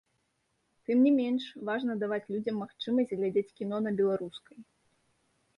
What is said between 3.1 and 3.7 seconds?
глядзець